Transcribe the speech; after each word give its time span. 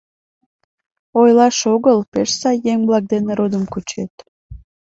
Ойлаш 1.19 1.59
огыл, 1.73 1.99
пеш 2.11 2.29
сай 2.41 2.57
еҥ-влак 2.71 3.05
дене 3.13 3.31
родым 3.39 3.63
кучет. 3.73 4.13